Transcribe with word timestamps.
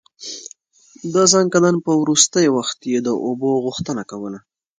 د 1.13 1.15
ځنکدن 1.33 1.75
په 1.85 1.91
وروستی 2.01 2.45
وخت 2.57 2.79
يې 2.91 2.99
د 3.01 3.09
اوبو 3.25 3.49
غوښتنه 3.65 4.03
کوله. 4.11 4.39